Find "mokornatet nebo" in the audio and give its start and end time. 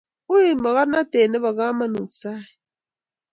0.63-1.49